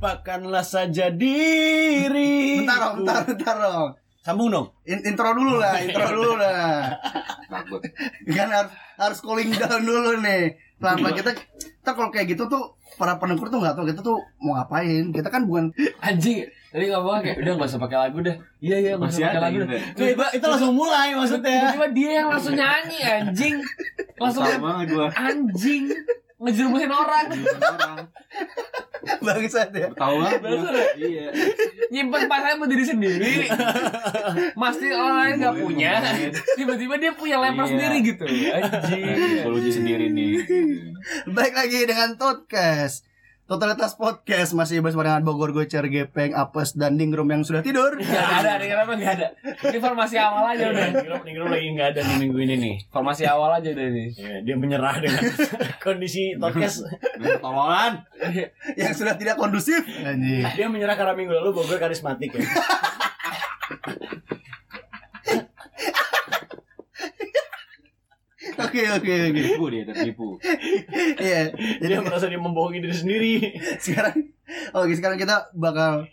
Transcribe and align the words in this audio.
Lupakanlah 0.00 0.64
saja 0.64 1.12
diri. 1.12 2.64
Bentar 2.64 2.96
dong, 2.96 3.04
bentar, 3.04 3.20
bentar 3.20 3.56
dong. 3.60 3.88
Sambung 4.24 4.48
dong. 4.48 4.72
In- 4.88 5.04
intro 5.04 5.36
dulu 5.36 5.60
lah, 5.60 5.76
intro 5.84 6.08
dulu 6.08 6.40
lah. 6.40 6.88
Kan 8.24 8.48
harus 8.48 8.72
harus 8.96 9.18
cooling 9.20 9.52
down 9.52 9.84
dulu 9.84 10.24
nih. 10.24 10.56
Pelan 10.80 11.04
kita 11.12 11.36
kita 11.52 11.90
kalau 11.92 12.08
kayak 12.08 12.32
gitu 12.32 12.48
tuh 12.48 12.72
para 12.96 13.20
pendengar 13.20 13.52
tuh 13.52 13.60
nggak 13.60 13.76
tahu 13.76 13.84
kita 13.92 14.00
tuh 14.00 14.16
mau 14.40 14.56
ngapain. 14.56 15.12
Kita 15.12 15.28
kan 15.28 15.44
bukan 15.44 15.68
Anjing, 16.00 16.48
tadi 16.72 16.88
ngomong 16.88 17.20
kayak 17.20 17.36
udah 17.44 17.52
gak 17.60 17.68
usah 17.68 17.80
pakai 17.84 17.98
lagu 18.00 18.18
dah. 18.24 18.36
Iya 18.56 18.76
iya 18.80 18.90
gak 18.96 19.04
Masih 19.04 19.20
usah 19.20 19.28
pakai 19.28 19.42
lagu 19.44 19.56
dah. 19.60 19.68
ya? 20.00 20.28
Itu, 20.32 20.46
langsung 20.48 20.72
mulai 20.72 21.08
maksudnya. 21.12 21.76
Tiba-tiba 21.76 21.86
dia 21.92 22.10
yang 22.24 22.28
langsung 22.32 22.56
nyanyi 22.56 22.98
anjing. 23.04 23.56
Langsung 24.20 24.48
Sama 24.48 24.80
banget 24.80 24.96
gua. 24.96 25.08
anjing 25.12 25.92
ngejerumusin 26.40 26.88
orang 26.88 27.26
Orang. 27.60 27.96
bangsat 29.26 29.72
ya. 29.72 29.88
Tahu 29.92 30.14
gua. 30.16 30.30
Bener. 30.40 30.74
Iya. 30.94 31.26
nyimpen 31.90 32.30
pasnya 32.30 32.54
sama 32.54 32.70
diri 32.70 32.84
sendiri 32.86 33.50
pasti 34.54 34.86
orang 34.94 35.16
lain 35.18 35.34
nggak 35.42 35.56
punya 35.58 35.92
tiba-tiba 36.54 36.94
dia 36.96 37.12
punya 37.12 37.36
lemper 37.42 37.66
Iya. 37.66 37.72
sendiri 37.74 37.96
gitu 38.06 38.24
anjing 38.24 39.02
Kalau 39.42 39.58
sendiri 39.58 40.06
nih. 40.08 40.32
Baik 41.26 41.54
lagi 41.56 41.78
dengan 41.84 42.14
Totcast. 42.14 43.09
Totalitas 43.50 43.98
podcast 43.98 44.54
masih 44.54 44.78
bersama 44.78 45.02
dengan 45.02 45.26
Bogor 45.26 45.50
Gocer, 45.50 45.82
Gepeng, 45.90 46.38
Apes, 46.38 46.78
dan 46.78 46.94
Dingrum 46.94 47.26
yang 47.26 47.42
sudah 47.42 47.66
tidur. 47.66 47.98
Gak 47.98 48.46
ada, 48.46 48.62
nih 48.62 48.70
kenapa 48.70 48.94
gak 48.94 49.12
ada? 49.18 49.28
Ini 49.42 49.78
formasi 49.82 50.22
awal 50.22 50.54
aja 50.54 50.70
udah. 50.70 50.86
Ningrum, 50.94 51.20
Ningrum 51.26 51.48
lagi 51.50 51.66
nggak 51.74 51.88
ada 51.90 52.00
di 52.06 52.14
minggu 52.22 52.38
ini 52.46 52.54
nih. 52.62 52.74
Formasi 52.94 53.26
awal 53.26 53.58
aja 53.58 53.74
udah 53.74 53.86
nih. 53.90 54.08
Ya, 54.14 54.38
dia 54.46 54.54
menyerah 54.54 55.02
dengan 55.02 55.34
kondisi 55.82 56.38
podcast. 56.38 56.86
Tolongan. 57.42 58.06
yang 58.78 58.94
sudah 58.94 59.18
tidak 59.18 59.34
kondusif. 59.34 59.82
Anjing. 59.82 60.46
Dia 60.54 60.70
menyerah 60.70 60.94
karena 60.94 61.18
minggu 61.18 61.34
lalu 61.34 61.50
Bogor 61.50 61.82
karismatik 61.82 62.30
ya. 62.30 62.46
Oke 68.70 68.86
oke 68.86 69.14
oke. 69.34 69.40
Tipu 69.42 69.64
dia, 69.66 69.82
tertipu. 69.82 70.28
Iya. 71.18 71.50
Jadi 71.82 71.90
Dia 71.90 72.00
merasa 72.06 72.30
dia 72.30 72.38
membohongi 72.38 72.78
diri 72.78 72.94
sendiri. 72.94 73.32
sekarang 73.82 74.30
oke 74.70 74.92
sekarang 74.94 75.18
kita 75.18 75.50
bakal 75.58 76.06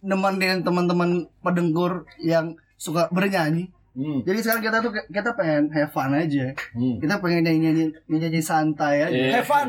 nemenin 0.00 0.62
teman-teman 0.62 1.26
pedengkur 1.42 2.06
yang 2.22 2.54
suka 2.78 3.10
bernyanyi. 3.10 3.74
Hmm. 3.90 4.22
Jadi 4.22 4.38
sekarang 4.40 4.62
kita 4.62 4.76
tuh 4.86 4.94
kita 5.10 5.34
pengen 5.34 5.68
have 5.74 5.90
fun 5.90 6.14
aja. 6.14 6.54
Hmm. 6.78 7.02
Kita 7.02 7.18
pengen 7.18 7.42
nyanyi 7.50 7.58
nyanyi 7.58 7.84
nyanyi 8.06 8.40
santai 8.40 9.02
aja. 9.02 9.12
Iya. 9.12 9.42
Have 9.42 9.50
fun. 9.50 9.68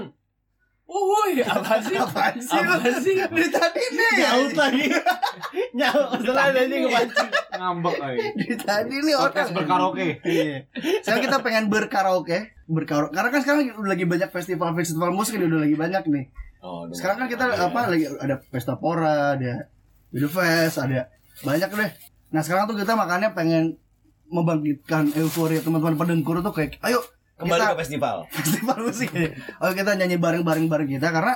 Uhuy, 0.92 1.40
apa 1.48 1.80
sih? 1.80 1.96
Apaan 1.96 2.36
sih? 2.36 2.60
Apa 2.60 2.84
sih? 3.00 3.16
Dari 3.16 3.48
tadi 3.48 3.84
nih. 3.96 4.14
Nyaut 4.20 4.54
lagi. 4.60 4.86
Nyaut. 5.80 6.20
Setelah 6.20 6.44
ada 6.52 6.62
ini 6.68 6.76
kepancing. 6.84 7.30
Ngambek 7.56 7.96
lagi. 7.96 8.20
Dari 8.36 8.56
tadi 8.60 8.96
nih 9.00 9.16
Podcast 9.16 9.50
otak. 9.50 9.56
berkaraoke. 9.56 10.08
Iya. 10.28 10.58
Sekarang 11.00 11.22
kita 11.24 11.38
pengen 11.40 11.66
berkaraoke, 11.72 12.38
berkaraoke. 12.68 13.16
Karena 13.16 13.30
kan 13.32 13.40
sekarang 13.40 13.60
udah 13.72 13.88
lagi 13.88 14.04
banyak 14.04 14.30
festival-festival 14.30 15.10
musik 15.16 15.40
udah 15.40 15.64
lagi 15.64 15.78
banyak 15.80 16.04
nih. 16.12 16.26
Oh, 16.60 16.86
Sekarang 16.92 17.24
kan 17.24 17.28
kita 17.32 17.44
mulai. 17.48 17.64
apa 17.64 17.80
lagi 17.88 18.06
ada 18.12 18.36
pesta 18.44 18.76
pora, 18.76 19.34
ada 19.34 19.72
video 20.12 20.28
fest, 20.28 20.76
ada 20.78 21.08
banyak 21.42 21.72
deh. 21.72 21.92
Nah 22.30 22.42
sekarang 22.44 22.68
tuh 22.68 22.76
kita 22.76 22.94
makanya 22.94 23.32
pengen 23.32 23.80
membangkitkan 24.28 25.12
euforia 25.16 25.60
teman-teman 25.60 25.96
pedengkur 25.96 26.40
tuh 26.40 26.52
kayak 26.52 26.76
ayo 26.84 27.00
kembali 27.42 27.60
kita 27.60 27.74
ke 27.74 27.80
festival. 27.82 28.16
festival 28.38 28.78
musik 28.86 29.10
ya. 29.12 29.30
Ayo 29.60 29.72
kita 29.74 29.92
nyanyi 29.98 30.18
bareng-bareng 30.22 30.66
bareng 30.70 30.90
kita 30.90 31.08
karena 31.10 31.34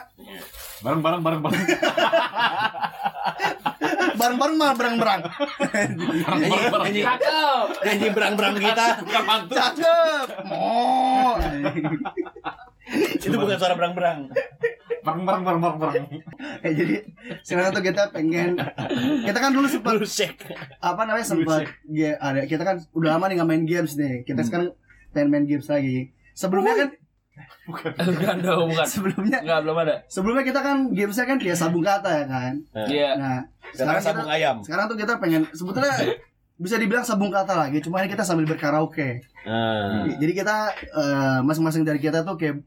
Bareng 0.84 1.02
bareng 1.02 1.22
bareng 1.26 1.42
bareng. 1.42 1.66
bareng-bareng 4.20 4.56
mah 4.60 4.72
bareng-bareng. 4.78 5.22
Bareng 5.26 6.70
bareng. 6.70 6.86
Nyanyi, 6.86 7.02
Cakep. 7.02 7.66
nyanyi 7.86 8.08
berang-berang 8.12 8.56
kita. 8.60 8.86
Bukan 9.02 9.24
pantun. 9.26 9.56
Cakep. 9.56 10.28
Mo. 10.46 11.40
Itu 13.18 13.36
bukan 13.40 13.58
suara 13.58 13.74
berang-berang. 13.74 14.30
Bareng 15.02 15.24
bareng 15.26 15.42
bareng 15.42 15.62
bareng 15.64 15.80
bareng. 15.80 16.06
Ya, 16.62 16.70
jadi 16.70 16.96
sekarang 17.42 17.74
tuh 17.74 17.84
kita 17.86 18.14
pengen 18.14 18.58
kita 19.26 19.38
kan 19.42 19.52
dulu 19.54 19.66
sempat 19.66 19.98
apa 20.82 21.02
namanya 21.06 21.26
sempat 21.26 21.66
ya, 21.90 22.18
ada 22.22 22.46
kita 22.46 22.62
kan 22.62 22.78
udah 22.94 23.18
lama 23.18 23.30
nih 23.30 23.36
nggak 23.38 23.50
main 23.50 23.66
games 23.70 23.98
nih 23.98 24.26
kita 24.26 24.42
sekarang 24.42 24.74
pengen 25.16 25.30
main 25.30 25.46
games 25.46 25.66
lagi 25.66 25.98
sebelumnya 26.34 26.76
kan 26.76 26.90
Bukan 27.66 27.92
dong, 28.40 28.70
bukan. 28.70 28.86
sebelumnya 28.86 29.40
Enggak, 29.42 29.60
belum 29.64 29.78
ada. 29.78 29.96
sebelumnya 30.06 30.44
kita 30.44 30.60
kan 30.62 30.78
gamesnya 30.90 31.26
kan 31.26 31.38
dia 31.38 31.52
sabung 31.54 31.82
kata 31.82 32.10
ya 32.14 32.26
kan 32.26 32.54
Iya. 32.86 33.10
nah 33.16 33.40
Sekarang 33.74 33.74
sekarang 33.74 34.02
sabung 34.02 34.26
kita, 34.26 34.36
ayam. 34.38 34.56
sekarang 34.62 34.86
tuh 34.86 34.98
kita 34.98 35.14
pengen 35.18 35.42
sebetulnya 35.50 35.94
bisa 36.56 36.76
dibilang 36.78 37.02
sabung 37.02 37.28
kata 37.30 37.54
lagi 37.58 37.82
cuma 37.82 38.00
ini 38.00 38.08
kita 38.08 38.22
sambil 38.22 38.46
berkaraoke 38.46 39.20
Nah. 39.44 40.08
jadi 40.14 40.34
kita 40.34 40.56
eh, 40.78 41.40
masing-masing 41.42 41.82
dari 41.82 41.98
kita 41.98 42.22
tuh 42.22 42.36
kayak 42.36 42.62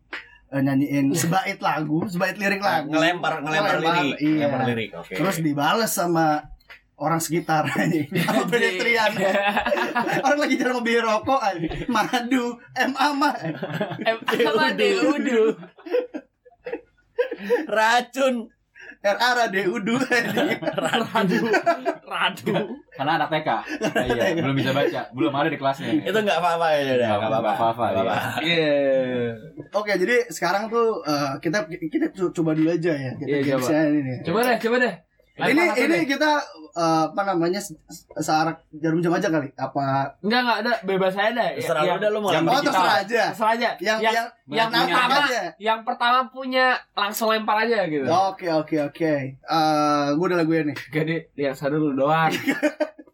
eh, 0.48 0.60
nyanyiin 0.60 1.14
sebait 1.16 1.56
lagu 1.58 2.02
sebait 2.04 2.34
lirik 2.34 2.58
lagu 2.58 2.90
ngelempar 2.90 3.40
ngelempar 3.40 3.78
lirik. 3.78 4.16
iya. 4.18 4.44
Ngelempar 4.44 4.60
lirik. 4.66 4.88
Oke. 4.94 5.14
terus 5.14 5.36
dibales 5.38 5.88
sama 5.88 6.42
orang 6.98 7.18
sekitar 7.18 7.62
sama 8.26 8.42
pedestrian 8.44 9.14
orang 10.26 10.38
lagi 10.38 10.54
jalan 10.54 10.74
mau 10.74 10.82
beli 10.82 10.98
rokok 10.98 11.40
aja 11.40 11.68
madu 11.86 12.44
MA 12.74 13.06
mah 13.12 13.34
Eh, 14.02 14.14
Apa 14.44 14.66
deh, 14.72 14.92
udah. 14.98 15.54
racun. 17.68 18.50
RA 18.98 19.30
Rade 19.32 19.62
Udu 19.68 19.94
Radu. 19.94 21.38
Radu. 22.02 22.54
Karena 22.90 23.12
anak 23.14 23.28
TK. 23.30 23.48
Iya, 24.08 24.24
belum 24.34 24.56
bisa 24.56 24.70
baca. 24.72 25.00
Belum 25.12 25.30
ada 25.30 25.46
di 25.46 25.54
kelasnya. 25.54 26.02
Itu 26.02 26.18
enggak 26.18 26.42
apa-apa 26.42 26.66
ya 26.74 26.98
udah. 26.98 27.08
Enggak 27.08 27.18
apa-apa. 27.20 27.38
Nggak 27.38 27.54
apa-apa, 27.54 27.84
Nggak 27.86 28.06
iya. 28.42 28.58
Iya. 28.58 28.74
Oke 29.70 29.92
jadi 29.94 30.16
sekarang 30.28 30.66
tuh 30.66 31.04
eh, 31.04 31.30
kita 31.38 31.58
kita 31.68 32.06
co- 32.10 32.32
coba 32.32 32.50
dulu 32.52 32.70
aja 32.70 32.90
ya 32.90 33.12
kita 33.14 33.28
Iya, 33.28 33.38
coba. 33.38 33.50
gamesnya 33.54 33.80
ini. 33.92 34.14
Coba 34.24 34.38
deh, 34.42 34.56
coba 34.58 34.76
deh. 34.80 34.94
Ini 35.40 35.54
Lempar 35.60 35.78
ini 35.78 35.94
deh. 35.94 36.02
kita 36.08 36.30
eh, 36.74 37.04
apa 37.06 37.22
namanya 37.24 37.58
se- 37.58 37.78
searak 38.16 38.66
jarum 38.72 38.98
jam 38.98 39.12
aja 39.12 39.28
kali 39.28 39.48
apa 39.52 40.18
Enggak, 40.18 40.40
enggak 40.40 40.58
ada. 40.60 40.72
Bebas 40.82 41.14
aja 41.14 41.30
deh. 41.32 41.50
Terserah 41.56 41.78
lu 41.78 41.88
Yang- 41.88 42.00
dah 42.00 42.10
lu 42.10 42.18
mau 42.18 42.30
yang 42.30 42.44
oh 42.44 42.58
terserah 42.60 42.96
aja 42.98 43.22
Terserah 43.30 43.52
aja. 43.52 43.70
yang 43.78 43.98
yang, 44.00 44.14
yang 44.48 44.68
yang 44.68 44.68
pertama 44.84 45.14
aja 45.22 45.42
yang 45.56 45.80
pertama 45.82 46.18
punya 46.28 46.66
langsung 46.92 47.28
lempar 47.28 47.56
aja 47.62 47.86
gitu. 47.86 48.02
oke 48.04 48.46
oke 48.56 48.76
oke 48.84 49.12
Eh, 49.38 50.06
gue 50.10 50.24
udah 50.24 50.38
lagunya 50.38 50.62
nih 50.66 50.78
Jadi 50.96 51.14
yang 51.36 51.54
satu 51.54 51.76
dulu 51.76 51.94
doang. 52.00 52.34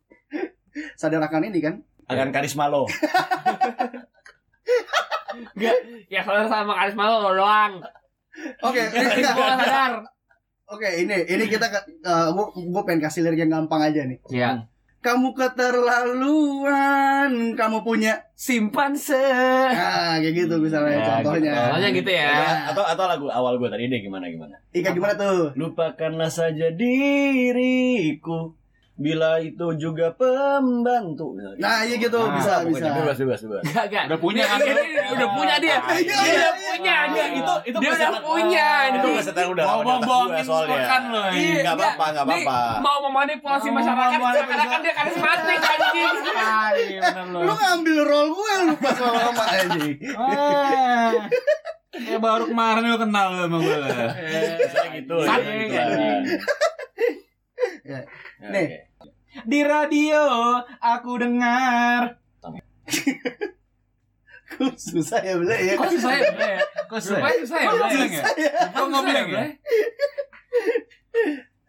sadar 0.99 1.23
akan 1.23 1.47
ini 1.47 1.61
kan 1.61 1.75
akan 2.05 2.29
karisma 2.31 2.67
lo. 2.67 2.85
Enggak, 5.53 5.77
yang 6.09 6.23
sadar 6.23 6.47
sama 6.47 6.73
karisma 6.75 7.05
lo 7.07 7.33
doang. 7.33 7.73
oke 8.61 8.81
Semua 8.83 9.23
nggak 9.53 9.69
sadar. 9.69 9.93
Oke, 10.65 10.89
ini 10.97 11.13
ini 11.29 11.45
kita 11.45 11.69
uh, 12.03 12.33
gue 12.57 12.83
pengen 12.83 13.05
kasih 13.05 13.21
lirik 13.21 13.45
yang 13.45 13.53
gampang 13.53 13.85
aja 13.85 14.09
nih. 14.09 14.17
Iya. 14.33 14.65
Kamu 15.05 15.37
keterlaluan, 15.37 17.29
kamu 17.53 17.85
punya 17.85 18.25
Simpan 18.33 18.97
se. 18.97 19.13
ah 19.13 20.17
kayak 20.17 20.33
gitu 20.33 20.57
misalnya 20.57 20.97
Ya, 20.97 21.05
contohnya. 21.21 21.53
gitu. 21.53 21.61
Contohnya 21.61 21.91
gitu 21.93 22.09
ya. 22.09 22.33
Atau 22.73 22.81
atau 22.81 23.05
lagu 23.05 23.29
awal 23.29 23.61
gue 23.61 23.69
tadi 23.69 23.93
deh 23.93 24.01
gimana 24.01 24.33
gimana. 24.33 24.57
Ika 24.73 24.97
gimana 24.97 25.13
tuh? 25.13 25.53
Lupakanlah 25.61 26.33
saja 26.33 26.73
diriku 26.73 28.57
bila 28.95 29.43
itu 29.43 29.75
juga 29.75 30.15
pembantu. 30.15 31.35
Nah, 31.59 31.83
iya 31.83 31.99
gitu 31.99 32.15
Nah, 32.15 32.39
bisa 32.39 32.63
bisa. 32.63 32.87
Bebas 32.95 33.19
bebas 33.19 33.41
bebas. 33.43 33.63
Enggak, 33.67 33.85
enggak. 33.91 34.05
Udah 34.07 34.19
punya 34.23 34.45
kan? 34.47 34.59
Udah 35.11 35.29
punya 35.35 35.55
dia. 35.59 35.77
Ah, 35.77 35.99
iya, 35.99 36.07
Dia 36.07 36.15
iya, 36.15 36.23
udah 36.23 36.31
iya. 36.31 36.51
punya 36.55 36.97
dia. 37.11 37.25
Itu 37.35 37.55
itu 37.67 37.79
Dia 37.83 37.91
udah 37.91 38.23
punya. 38.23 38.69
Itu 38.95 39.09
pesetan 39.19 39.47
udah 39.51 39.65
lama 39.67 39.83
atas 39.83 40.07
bohongin 40.07 40.31
gue 40.31 40.47
soalnya. 40.47 40.71
bukan 40.71 41.03
lo 41.11 41.19
Iya, 41.19 41.27
ini. 41.27 41.43
Nggak 41.43 41.75
enggak. 41.75 41.75
apa-apa, 41.75 42.05
nggak 42.07 42.25
Nih, 42.31 42.45
apa-apa. 42.47 42.79
Mau 42.81 42.99
memanipulasi 43.05 43.69
masyarakat 43.69 44.19
seakan-akan 44.31 44.79
dia 44.81 44.95
karismatik 44.95 45.59
anjing. 45.59 46.15
Ah, 46.35 46.71
iya. 46.73 47.01
Lu 47.27 47.53
ngambil 47.53 47.99
role 48.01 48.31
gue 48.31 48.53
lupa 48.69 48.89
sama 48.95 49.19
mama 49.27 49.45
aja. 49.45 49.83
Ah. 50.15 51.11
Ya 51.95 52.19
baru 52.19 52.45
kemarin 52.47 52.83
lu 52.85 52.99
kenal 53.01 53.27
lu 53.29 53.39
sama 53.41 53.59
gue. 53.59 53.75
Misalnya 53.75 54.89
gitu. 54.95 55.15
ya, 55.19 55.27
Saking, 55.27 55.59
gitu 55.59 55.75
lah. 55.75 55.83
anjing. 55.83 56.23
Ya. 57.85 58.01
Ya, 58.45 58.53
Nih. 58.53 58.67
oke. 59.01 59.09
Di 59.49 59.61
radio 59.65 60.21
aku 60.77 61.13
dengar. 61.17 62.21
Susah 64.77 65.25
ya 65.25 65.35
ya. 65.59 65.75
Kok 65.81 65.89
susah 65.97 66.13
ya? 66.15 66.31
Bre? 66.37 66.55
Kok 66.87 67.01
Rupanya 67.01 67.37
susah 67.43 67.59
ya? 67.59 67.71
Bilang 67.75 68.13
ya? 68.13 68.23
Kok 68.71 68.87
nggak 68.87 69.03
bilang 69.09 69.27
ya? 69.27 69.35
Bre? 69.35 69.47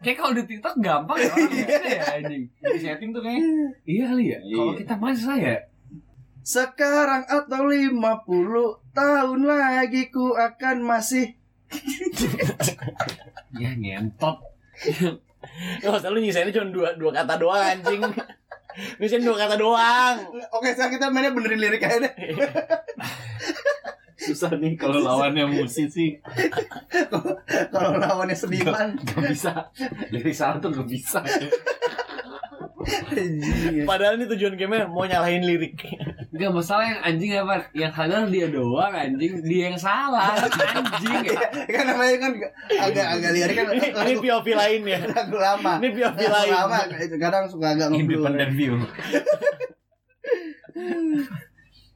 Kayak 0.04 0.16
kalau 0.22 0.32
di 0.36 0.42
TikTok 0.46 0.74
gampang 0.84 1.18
ya 1.18 1.30
orang 1.34 1.50
mikirnya 1.50 1.90
ya 1.96 2.04
anjing. 2.20 2.44
Di 2.46 2.78
setting 2.78 3.10
tuh 3.10 3.22
kayaknya. 3.24 3.48
Iya 3.88 4.04
kali 4.12 4.24
ya. 4.28 4.38
Iya. 4.38 4.56
Kalau 4.60 4.74
kita 4.76 4.94
susah 5.16 5.36
ya. 5.40 5.56
Sekarang 6.46 7.22
atau 7.26 7.62
50 7.66 8.06
tahun 8.94 9.40
lagi 9.48 10.02
ku 10.14 10.36
akan 10.36 10.76
masih 10.84 11.34
Ya 13.62 13.74
ngentot. 13.74 14.38
Nggak 15.82 15.98
usah 15.98 16.10
lu 16.12 16.18
nyisainnya 16.20 16.52
cuma 16.54 16.68
dua, 16.70 16.88
dua 16.94 17.10
kata 17.14 17.34
doang 17.40 17.62
anjing 17.62 18.02
Nyisain 19.00 19.24
dua 19.24 19.36
kata 19.40 19.56
doang 19.56 20.16
Oke, 20.52 20.76
sekarang 20.76 20.92
kita 20.98 21.06
mainnya 21.08 21.32
benerin 21.32 21.60
lirik 21.60 21.82
aja 21.84 22.04
deh. 22.04 22.12
Susah 24.16 24.52
nih 24.56 24.74
kalau 24.76 25.00
lawannya 25.00 25.44
musisi 25.48 26.16
Kalau 27.72 27.96
lawannya 27.96 28.36
seniman. 28.36 28.96
Gak 29.00 29.22
bisa 29.28 29.52
Lirik 30.12 30.34
salah 30.34 30.58
tuh 30.58 30.72
gak 30.72 30.88
bisa. 30.88 31.20
Padahal 33.84 34.14
ini 34.18 34.26
tujuan 34.30 34.54
gamenya 34.54 34.86
mau 34.86 35.04
nyalahin 35.04 35.42
lirik 35.42 35.76
Gak 36.36 36.52
masalah 36.52 36.84
yang 36.84 37.00
anjing 37.00 37.30
apa? 37.32 37.54
Yang 37.72 37.92
sadar 37.96 38.22
dia 38.28 38.46
doang 38.52 38.92
anjing. 38.92 39.32
Dia 39.40 39.60
yang 39.72 39.78
salah 39.80 40.36
Anjing. 40.36 41.24
Ya 41.32 41.40
kan 41.80 41.84
namanya 41.88 42.16
kan 42.20 42.32
agak-agak 42.76 43.30
lirik 43.32 43.56
kan 43.56 43.66
Ini, 43.72 43.88
ini 43.96 44.14
POV 44.20 44.46
lain 44.52 44.80
ya? 44.84 44.98
lagu 45.16 45.36
lama. 45.40 45.72
Ini 45.80 45.88
POV 45.96 46.18
Lagu 46.20 46.34
lain. 46.36 46.50
lama 46.52 46.78
kadang 47.16 47.44
suka 47.48 47.66
agak 47.72 47.88
ngeblur. 47.88 48.28
Independent 48.28 48.52
view. 48.52 48.74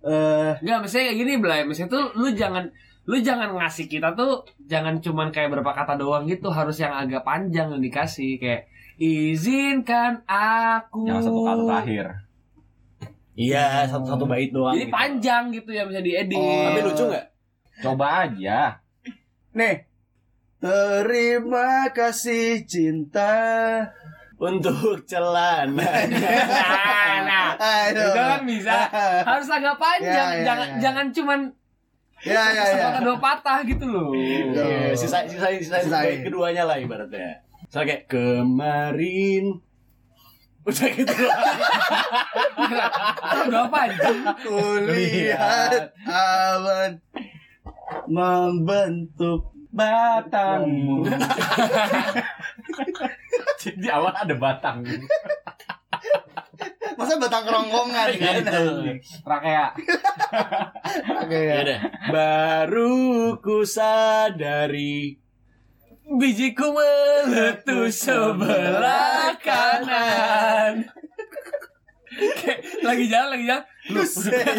Eh, 0.01 0.53
Enggak, 0.65 0.79
maksudnya 0.81 1.13
kayak 1.13 1.19
gini, 1.21 1.33
Blay. 1.37 1.61
Maksudnya 1.69 1.93
tuh 1.93 2.05
lu 2.17 2.33
jangan 2.33 2.73
lu 3.05 3.21
jangan 3.21 3.53
ngasih 3.53 3.85
kita 3.85 4.17
tuh 4.17 4.49
jangan 4.65 4.97
cuman 5.05 5.29
kayak 5.29 5.53
berapa 5.53 5.77
kata 5.77 6.01
doang 6.01 6.25
gitu, 6.25 6.49
harus 6.49 6.81
yang 6.81 6.97
agak 6.97 7.21
panjang 7.21 7.69
yang 7.69 7.85
dikasih. 7.85 8.41
Kayak 8.41 8.73
izinkan 8.97 10.25
aku. 10.25 11.05
Jangan 11.05 11.21
satu 11.21 11.41
kata 11.45 11.63
terakhir 11.69 12.07
Iya 13.33 13.87
satu-satu 13.87 14.27
bait 14.27 14.51
doang 14.51 14.75
Jadi 14.75 14.87
gitu. 14.87 14.95
panjang 14.95 15.43
gitu 15.51 15.71
ya 15.71 15.83
bisa 15.85 16.01
diedit. 16.01 16.37
Oh. 16.37 16.67
Tapi 16.67 16.81
lucu 16.83 17.05
gak? 17.09 17.27
Coba 17.81 18.07
aja 18.27 18.79
nih. 19.53 19.77
Terima 20.61 21.89
kasih 21.91 22.63
cinta. 22.65 23.33
Untuk 24.37 25.05
celana 25.05 25.85
Nah. 27.29 27.53
Itu 27.93 28.09
kan 28.11 28.41
bisa. 28.45 28.89
Harus 29.21 29.49
agak 29.49 29.77
panjang, 29.77 30.29
Ya, 30.33 30.41
ya, 30.41 30.45
jangan 30.49 30.69
ya. 30.69 30.77
jangan 30.81 31.07
cuman 31.13 31.41
Ya 32.21 32.43
ya 32.49 32.53
ya. 32.53 32.65
sepatah 32.73 33.01
dua 33.01 33.17
patah 33.17 33.59
gitu 33.65 33.85
loh. 33.85 34.13
Iya, 34.13 34.93
sisa 34.93 35.25
sisa 35.25 35.49
sisa, 35.57 35.77
Sisain. 35.81 36.05
bait 36.05 36.21
keduanya 36.25 36.65
lah 36.65 36.77
ibaratnya. 36.77 37.41
Misalnya 37.65 37.87
kayak 37.97 38.05
kemarin 38.09 39.45
Udah 40.67 40.89
gitu. 40.93 41.15
Apa 43.51 43.79
anjing? 43.89 44.19
Kulihat 44.45 45.93
awan 46.07 47.01
membentuk 48.11 49.51
Batangmu. 49.71 51.07
Jadi 53.63 53.87
awal 53.87 54.11
ada 54.11 54.35
batang 54.35 54.83
masa 56.99 57.17
batang 57.17 57.49
kerongkongan? 57.49 58.07
Kan 58.21 58.45
Rakea. 59.25 59.67
Oke 61.25 61.39
Ya 61.39 61.55
ya. 61.57 61.65
deh. 61.65 61.81
Baru 62.13 63.39
ku 63.41 63.65
sadari 63.65 65.17
bijiku 66.11 66.75
meletus 66.75 68.03
sebelah 68.03 69.39
kanan. 69.39 70.91
Kayak 72.11 72.59
lagi 72.83 73.05
jalan, 73.07 73.29
lagi 73.39 73.45
jalan. 73.47 73.65
Lu, 73.91 74.03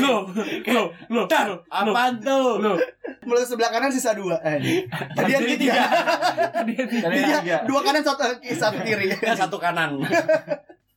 lu, 0.01 0.15
lu, 0.65 0.81
lu, 1.11 1.21
lu, 1.27 1.55
Apaan 1.67 2.13
tuh? 2.23 2.57
lu. 2.57 2.73
Mulut 3.27 3.45
sebelah 3.45 3.69
kanan 3.69 3.91
sisa 3.91 4.15
dua. 4.17 4.39
Eh, 4.41 4.87
Tadi 5.13 5.29
yang 5.29 5.43
Tadi 5.45 5.55
tiga. 5.59 5.83
Tadi 6.49 6.71
Dia 6.73 6.85
tiga 7.43 7.55
dua 7.67 7.79
kanan 7.83 8.01
satu 8.01 8.23
satu 8.41 8.79
kiri. 8.81 9.13
Ya, 9.13 9.35
satu 9.35 9.59
kanan. 9.61 9.99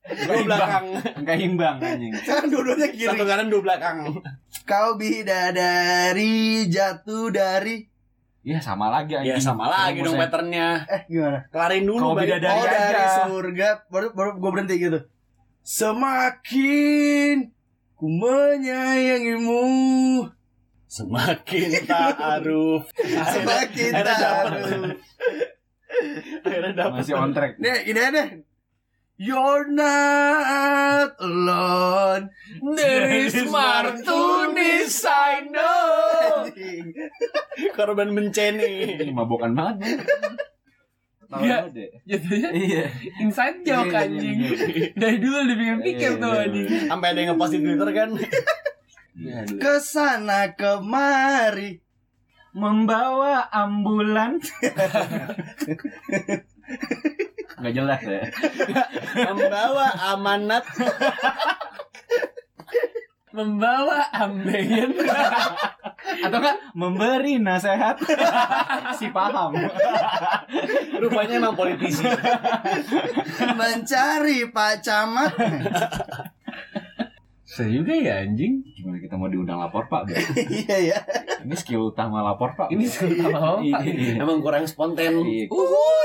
Dua 0.05 0.41
belakang. 0.47 0.85
Enggak 1.21 1.37
imbang 1.43 1.77
anjing 1.81 2.13
Sekarang 2.23 2.49
dua-duanya 2.49 2.89
kiri. 2.95 3.13
Satu 3.13 3.25
kanan, 3.29 3.47
dua 3.53 3.61
belakang. 3.61 3.97
Kau 4.65 4.97
bidadari 4.97 6.65
jatuh 6.73 7.29
dari 7.29 7.85
Ya 8.45 8.61
sama 8.61 8.93
lagi 8.93 9.17
anjing 9.17 9.33
Ya 9.33 9.41
sama 9.41 9.67
lagi 9.67 10.05
dong 10.05 10.15
patternnya. 10.15 10.85
eh 10.87 11.03
gimana? 11.09 11.49
Kelarin 11.49 11.83
dulu 11.83 11.97
Kau 11.99 12.13
Bang. 12.13 12.29
bidadari 12.29 12.53
oh 12.55 12.67
dari 12.67 12.93
aja. 12.95 13.25
surga 13.25 13.69
baru 13.89 14.07
baru 14.13 14.31
gue 14.37 14.51
berhenti 14.53 14.75
gitu. 14.77 15.01
Semakin 15.65 17.49
ku 17.95 18.07
menyayangimu, 18.07 19.65
Semakin 20.85 21.89
ta'aruf. 21.89 22.85
semakin 23.33 23.91
Akhirnya 23.91 24.05
dapet. 24.05 24.45
taruh. 24.45 24.93
Akhirnya 26.45 26.73
dapet. 26.75 27.01
Masih 27.01 27.15
on 27.15 27.33
track 27.33 27.53
Nih, 27.57 27.81
aja 27.89 28.11
deh. 28.11 28.29
You're 29.15 29.71
not 29.71 31.15
alone. 31.23 32.35
There 32.75 33.07
is 33.15 33.35
Martunis, 33.47 35.07
I 35.07 35.47
know. 35.47 36.51
Anjing. 36.51 36.91
Korban 37.73 38.11
benceni. 38.11 38.99
Ini 38.99 39.15
mabokan 39.15 39.55
banget 39.55 39.95
Iya. 41.35 41.67
deh. 41.67 41.91
Jatuhnya 42.07 42.51
Iya 42.55 42.85
inside 43.19 43.67
joke 43.67 43.87
Iya, 43.87 43.91
iya, 43.91 44.07
anjing. 44.07 44.37
iya. 44.39 44.87
Dari 44.95 45.17
dulu 45.19 45.39
dipikir-pikir 45.47 46.11
Iya, 46.15 46.23
tuh 46.23 46.31
anjing. 46.31 46.67
Sampai 46.87 47.07
ada 47.11 47.19
yang 47.19 47.29
ngepost 47.35 47.53
di 47.55 47.61
Twitter 47.63 47.91
kan. 47.91 48.09
Ke 49.59 49.75
sana 49.79 50.55
kemari. 50.55 51.83
Membawa 52.55 53.51
ambulan 53.51 54.39
Nggak 57.61 57.75
jelas 57.75 58.01
ya 58.03 58.23
Membawa 59.31 59.87
amanat 60.15 60.65
Membawa 63.35 64.15
ambeien. 64.15 64.95
Atau 66.25 66.39
kan 66.39 66.55
memberi 66.71 67.43
nasihat 67.43 67.99
Si 68.95 69.11
paham 69.11 69.59
rupanya 71.03 71.43
emang 71.43 71.59
politisi. 71.59 72.07
Mencari 73.59 74.47
Pak 74.55 74.87
Camat. 74.87 75.35
Saya 77.43 77.71
juga 77.75 77.91
ya 77.95 78.23
anjing. 78.23 78.63
Gimana 78.79 79.03
kita 79.03 79.19
mau 79.19 79.27
diundang 79.27 79.59
lapor 79.59 79.91
pak? 79.91 80.07
Iya 80.39 80.95
ya. 80.95 80.99
Ini 81.43 81.55
skill 81.59 81.91
utama 81.91 82.23
lapor 82.23 82.55
pak 82.55 82.71
Ini 82.71 82.87
sudah 82.87 83.31
apa 83.35 83.63
Iya. 83.63 84.23
Emang 84.23 84.39
kurang 84.43 84.63
spontan. 84.67 85.19
Uhuy. 85.51 86.04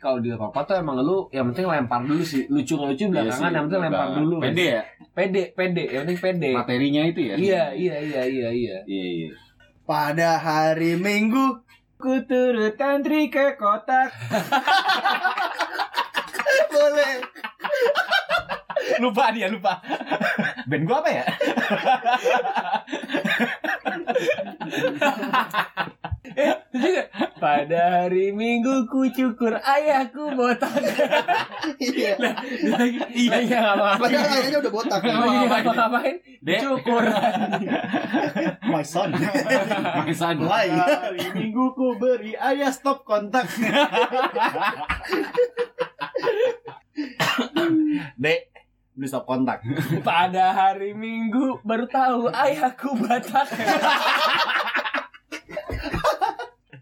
Kalau 0.00 0.18
di 0.18 0.32
apa 0.32 0.60
tuh 0.64 0.74
emang 0.74 0.96
lu 0.98 1.28
yang 1.28 1.44
penting 1.48 1.68
lempar 1.68 2.00
dulu 2.02 2.24
sih. 2.24 2.48
Lucu 2.48 2.74
nggak 2.74 2.88
lucu 2.90 3.04
belakangan 3.06 3.20
Iya 3.20 3.36
sih. 3.36 3.52
yang 3.52 3.64
penting 3.68 3.80
lempar 3.84 4.06
dulu. 4.16 4.36
Pede 4.40 4.66
ya 4.66 4.82
Pede, 5.10 5.42
pede, 5.52 5.82
yang 5.86 6.02
penting 6.02 6.18
pede. 6.18 6.50
Materinya 6.50 7.02
itu 7.04 7.20
ya 7.20 7.34
Iya, 7.36 7.62
iya, 7.74 7.96
iya, 8.00 8.22
iya, 8.24 8.48
iya. 8.50 8.76
Iya 8.82 9.06
iya 9.12 9.28
Pada 9.84 10.36
hari 10.36 10.96
Minggu 10.96 11.60
Ku 11.94 12.16
turut 12.24 12.74
antri 12.80 13.28
ke 13.28 13.54
kotak 13.54 14.08
boleh. 16.72 17.12
Lupa 18.98 19.30
dia 19.30 19.46
lupa 19.46 19.78
Band 20.64 20.82
gua 20.84 20.98
apa 20.98 21.08
ya? 21.12 21.24
Pada 27.40 27.80
hari 28.04 28.28
Minggu 28.30 28.84
ku 28.86 29.08
cukur 29.08 29.56
ayahku 29.56 30.36
botak. 30.36 30.68
Iya. 31.80 32.12
lagi 32.68 33.00
iya 33.16 33.36
iya 33.40 33.58
ngapa 33.64 33.96
Padahal 33.96 34.28
ayahnya 34.36 34.58
udah 34.60 34.72
botak. 34.72 35.00
lagi 35.00 35.36
ngapa 35.48 35.72
ngapain 35.72 36.16
Dek. 36.44 36.60
cukur 36.60 37.04
My 38.68 38.84
son. 38.84 39.10
Mangsan 39.16 40.36
Why? 40.44 40.68
Hari 40.68 41.24
minggu 41.32 41.72
ku 41.72 41.96
beri 41.96 42.36
ayah 42.36 42.68
stop 42.68 43.08
kontak. 43.08 43.48
Dek, 48.16 48.40
lu 48.94 49.06
stop 49.08 49.24
kontak. 49.24 49.64
pada 50.04 50.52
hari 50.52 50.92
Minggu 50.92 51.64
baru 51.64 51.88
tahu 51.88 52.28
ayahku 52.28 52.92
batak 53.00 53.48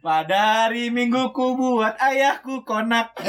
Pada 0.08 0.64
hari 0.64 0.88
minggu 0.88 1.36
ku 1.36 1.52
buat 1.52 1.92
ayahku 2.00 2.64
konak 2.64 3.12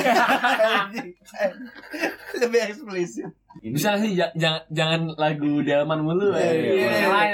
Lebih 2.39 2.61
eksplisit. 2.71 3.27
bisa 3.59 3.99
sih 3.99 4.15
Ja- 4.15 4.31
jangan 4.31 4.63
jangan 4.71 5.01
lagu 5.19 5.59
delman 5.59 5.99
mulu 5.99 6.31
Iya, 6.31 6.39
eh. 6.39 6.55
iya, 6.55 6.71
yang 6.71 6.79
iya. 6.79 7.07
lain 7.11 7.31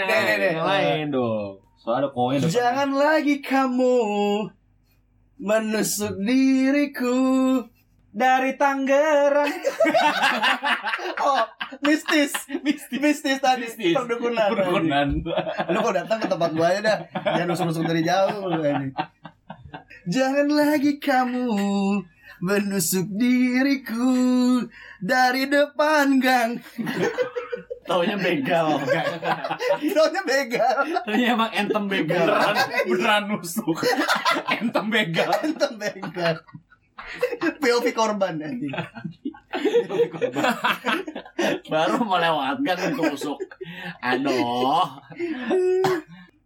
yang 0.50 0.66
lain 0.66 1.06
dong 1.14 1.62
Soalnya 1.78 2.02
ada 2.02 2.10
koin. 2.10 2.42
Jangan 2.42 2.90
lagi 2.98 3.46
kamu 3.46 3.98
menusuk 5.38 6.18
diriku. 6.18 7.62
Dari 8.10 8.56
Tangerang 8.56 9.52
Oh, 11.22 11.44
mistis. 11.84 12.32
Mistis, 12.64 12.98
mistis 12.98 13.38
tadi. 13.38 13.68
Mistis. 13.68 13.92
Perdukunan. 13.92 14.50
Perdukunan 14.50 15.08
Lu 15.68 15.78
kalau 15.78 15.94
datang 15.94 16.18
ke 16.18 16.26
tempat 16.26 16.50
gua 16.56 16.72
aja 16.72 16.80
dah. 16.80 16.98
Jangan 17.36 17.46
nusuk-nusuk 17.46 17.84
dari 17.84 18.02
jauh. 18.02 18.56
anjing. 18.56 18.96
Jangan 20.06 20.46
lagi 20.54 21.02
kamu 21.02 21.50
menusuk 22.38 23.10
diriku 23.18 24.14
dari 25.02 25.50
depan 25.50 26.22
gang. 26.22 26.62
Taunya 27.90 28.14
begal. 28.14 28.86
Taunya 29.82 30.22
begal. 30.22 30.78
Ini 31.10 31.34
emang 31.34 31.50
entem 31.58 31.90
begal. 31.90 32.22
Beneran, 32.22 32.56
beneran 32.86 33.24
nusuk. 33.34 33.82
entem 34.62 34.86
begal. 34.94 35.30
Enten 35.42 35.74
begal. 35.82 36.38
POV 37.58 37.86
korban 37.98 38.38
nanti. 38.38 38.70
Baru 41.66 42.06
melewatkan 42.06 42.94
tusuk. 42.94 43.42
Aduh. 44.06 45.02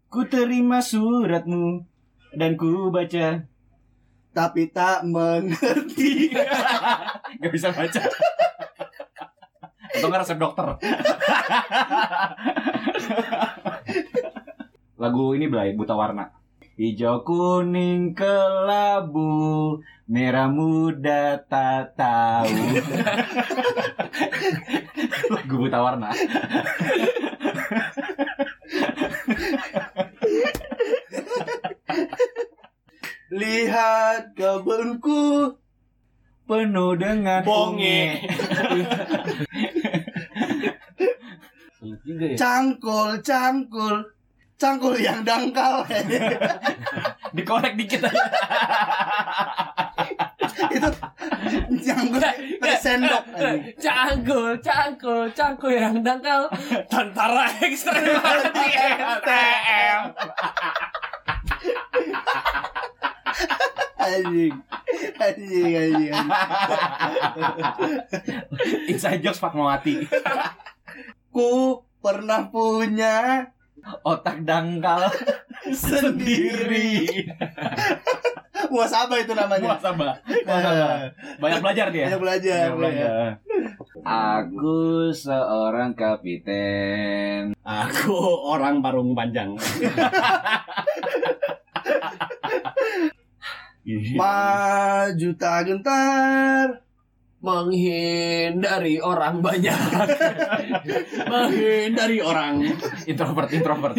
Ku 0.07 0.23
terima 0.31 0.79
suratmu 0.79 1.88
dan 2.33 2.57
ku 2.57 2.89
baca. 2.93 3.45
Tapi 4.29 4.69
tak 4.69 5.09
mengerti. 5.09 6.29
Gak 7.41 7.51
bisa 7.53 7.73
baca. 7.73 8.01
Atau 9.89 10.07
nggak 10.07 10.21
resep 10.21 10.37
dokter. 10.37 10.67
Lagu 15.01 15.33
ini 15.33 15.49
Blay, 15.49 15.73
Buta 15.73 15.97
Warna. 15.97 16.29
Hijau 16.79 17.27
kuning 17.27 18.15
kelabu, 18.15 19.81
merah 20.07 20.47
muda 20.47 21.43
tak 21.49 21.99
tahu. 21.99 22.47
Lagu 25.35 25.55
Buta 25.59 25.79
Warna. 25.83 26.13
Lihat 33.39 34.35
kebunku 34.35 35.55
Penuh 36.49 36.97
dengan 36.97 37.45
Bonge. 37.45 38.25
ya. 41.79 42.33
Cangkul 42.35 43.21
cangkul. 43.21 44.01
Cangkul 44.59 44.97
yang 44.99 45.23
dangkal. 45.23 45.85
Dikorek 47.37 47.77
dikit 47.77 48.09
aja. 48.09 48.23
itu 50.75 50.89
nyangkut 51.69 52.21
pakai 52.59 52.77
sendok. 52.81 53.23
anjing. 53.37 53.61
cangkul 53.79 54.51
cangkul 54.59 55.23
cangkul 55.31 55.71
yang 55.71 55.95
dangkal. 56.01 56.49
Tentara 56.91 57.45
ekstrem 57.61 58.03
anjing 64.19 64.53
anjing 65.19 65.73
anjing, 65.75 66.11
anjing. 66.11 66.27
Inside 68.91 69.21
jokes 69.23 69.39
Pak 69.39 69.55
Mawati. 69.55 70.05
ku 71.29 71.81
pernah 72.01 72.49
punya 72.49 73.47
Otak 74.03 74.43
dangkal 74.43 75.07
sendiri 75.71 77.07
muasabah 78.67 79.17
itu 79.23 79.33
namanya 79.33 79.71
Muasabah. 79.71 80.13
Muasabah. 80.45 81.15
Banyak 81.41 81.59
belajar 81.63 81.87
dia. 81.95 82.05
Banyak 82.11 82.21
belajar, 82.21 82.65
Banyak 82.69 82.77
belajar. 82.77 83.39
Aku 84.05 85.09
seorang 85.15 85.95
kapiten. 85.97 87.55
Aku 87.63 88.15
orang 88.45 88.83
parung 88.83 89.15
panjang. 89.15 89.55
maju 94.15 95.29
tak 95.35 95.59
gentar 95.65 96.67
menghindari 97.39 98.99
orang 98.99 99.39
banyak 99.39 99.71
Menghindari 101.31 102.19
orang. 102.19 102.59
Introvert, 103.07 103.47
introvert. 103.47 103.95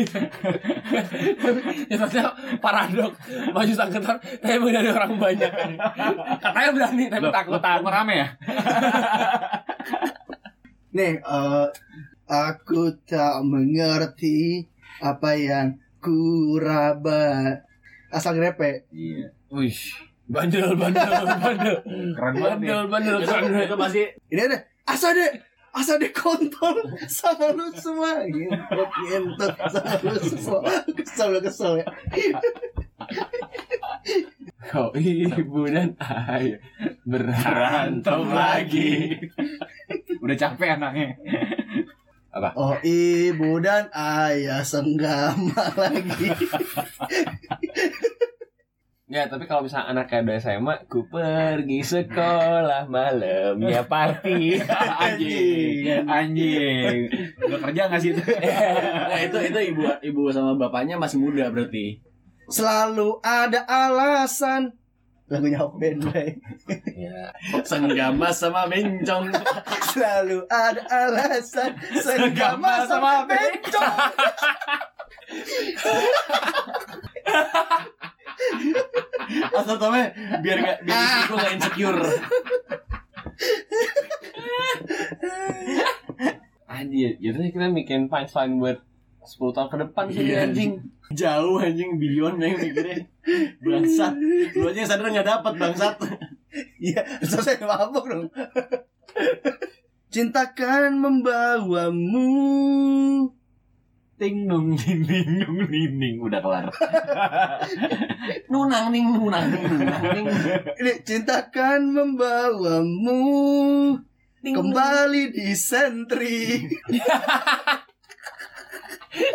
ya 1.89 1.97
maksudnya 1.97 2.29
paradok 2.61 3.17
maju 3.51 3.73
sangketan 3.73 4.21
tapi 4.45 4.61
menghindari 4.61 4.93
orang 4.93 5.17
banyak 5.17 5.49
katanya 6.37 6.71
berani 6.77 7.05
tapi 7.09 7.25
Loh, 7.25 7.33
takut 7.33 7.59
takut 7.59 7.89
rame 7.89 8.15
ya? 8.21 8.29
nih 10.97 11.17
eh, 11.17 11.67
aku 12.29 12.93
tak 13.09 13.41
mengerti 13.41 14.69
apa 15.01 15.33
yang 15.33 15.81
ku 15.97 16.61
raba 16.61 17.57
asal 18.13 18.37
grepe 18.37 18.85
Iya. 18.93 19.33
Wih 19.51 19.79
bandel 20.31 20.79
bandel 20.79 21.11
bandel. 21.45 21.77
Keren 22.15 22.35
banget 22.39 22.59
bandel 22.63 22.81
bandel. 22.87 23.17
Keren 23.27 23.67
itu 23.67 23.77
pasti 23.77 24.03
ini 24.31 24.41
ada. 24.47 24.59
Asa 24.87 25.11
deh 25.11 25.31
asa 25.71 25.93
deh 25.99 26.11
kontol 26.15 26.79
sama 27.11 27.51
lu 27.55 27.67
semua. 27.75 28.23
Gitu 28.27 28.47
gitu 28.47 29.47
sama 29.71 29.95
lu 30.07 30.23
semua. 30.23 30.73
Kesel 30.95 31.43
kesel 31.43 31.73
ya. 31.83 31.87
Kau 34.71 34.95
ibu 34.95 35.67
dan 35.67 35.99
ayah 35.99 36.63
berantem 37.03 38.21
lagi. 38.31 39.19
Udah 40.23 40.37
capek 40.39 40.79
anaknya. 40.79 41.19
oh 42.55 42.79
ibu 42.87 43.59
dan 43.59 43.91
ayah 43.91 44.63
senggama 44.63 45.67
lagi 45.75 46.31
Ya, 49.11 49.27
tapi 49.27 49.43
kalau 49.51 49.67
misalnya 49.67 49.91
anak 49.91 50.07
udah 50.07 50.39
SMA, 50.39 50.87
ku 50.87 51.03
pergi 51.11 51.83
sekolah 51.83 52.87
malamnya 52.87 53.83
party. 53.83 54.63
Anjing. 55.03 56.07
Anjing. 56.07 57.11
Udah 57.43 57.59
kerja 57.59 57.91
gak 57.91 57.99
sih 57.99 58.15
itu? 58.15 58.23
Nah, 59.11 59.19
itu 59.19 59.39
itu 59.51 59.59
ibu 59.75 59.83
ibu 59.99 60.23
sama 60.31 60.55
bapaknya 60.55 60.95
masih 60.95 61.19
muda 61.19 61.51
berarti. 61.51 61.99
selalu 62.47 63.19
ada 63.27 63.67
alasan 63.67 64.75
lagunya 65.27 65.63
band 65.63 66.07
Bay. 66.11 66.39
ya. 66.95 67.31
Senggama 67.71 68.31
sama 68.31 68.71
bencong. 68.71 69.31
selalu 69.91 70.47
ada 70.47 70.83
alasan 70.87 71.75
senggama 71.99 72.87
sama 72.87 73.27
bencong 73.27 73.95
Tau 79.77 79.91
biar 80.41 80.59
gak 80.59 80.79
biar 80.87 80.99
istri 80.99 81.21
gue 81.29 81.37
gak 81.39 81.55
insecure. 81.55 82.03
Anjir, 86.71 87.13
jadi 87.19 87.51
kita 87.53 87.67
bikin 87.75 88.09
punchline 88.09 88.57
buat 88.57 88.79
10 89.21 89.53
tahun 89.53 89.69
ke 89.69 89.77
depan 89.85 90.05
sih 90.09 90.23
Iya, 90.25 90.49
anjing. 90.49 90.73
Jauh 91.13 91.59
anjing 91.61 91.99
billion 92.01 92.39
yang 92.41 92.57
mikirnya. 92.57 93.05
Bangsat. 93.61 94.15
Lu 94.57 94.65
aja 94.71 94.79
yang 94.81 94.89
sadar 94.89 95.11
gak 95.13 95.29
dapet 95.29 95.53
bangsat. 95.61 95.95
Iya, 96.81 97.07
selesai 97.23 97.63
mabuk 97.63 98.11
dong. 98.11 98.27
Cintakan 100.11 100.99
membawamu. 100.99 102.27
Ting 104.21 104.45
nung 104.45 104.77
ning 104.77 105.01
ning 105.09 105.29
nung 105.41 105.65
ning 105.65 105.97
ning 105.97 106.17
udah 106.21 106.45
kelar. 106.45 106.69
Nunang 108.53 108.93
ning 108.93 109.17
nunang 109.17 109.49
ning 109.49 109.65
nunang 109.65 110.03
ning. 110.13 110.29
Ini 110.77 110.93
cintakan 111.09 111.89
membawamu 111.89 113.17
kembali 114.45 115.33
di 115.33 115.57
sentri. 115.57 116.69